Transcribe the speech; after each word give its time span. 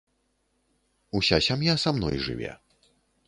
Уся 1.19 1.37
сям'я 1.47 1.75
са 1.83 1.89
мной 1.97 2.17
жыве. 2.29 2.53